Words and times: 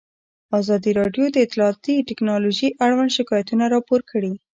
ازادي 0.59 0.91
راډیو 0.99 1.25
د 1.31 1.37
اطلاعاتی 1.45 2.05
تکنالوژي 2.09 2.69
اړوند 2.85 3.11
شکایتونه 3.17 3.63
راپور 3.73 4.01
کړي. 4.11 4.33